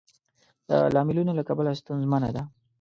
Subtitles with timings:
[0.69, 2.43] د لاملونو له کبله ستونزمنه ده.